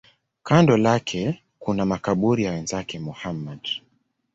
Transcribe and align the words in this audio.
Kando 0.43 0.77
lake 0.77 1.41
kuna 1.59 1.85
makaburi 1.85 2.43
ya 2.43 2.51
wenzake 2.51 2.99
Muhammad. 2.99 3.69